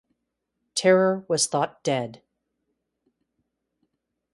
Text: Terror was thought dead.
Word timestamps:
Terror 0.73 1.25
was 1.27 1.45
thought 1.45 1.83
dead. 1.83 2.23